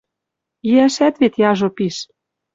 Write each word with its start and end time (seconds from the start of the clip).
Иӓшӓт 0.71 1.15
вет 1.21 1.33
яжо 1.49 1.69
пиш. 1.75 1.97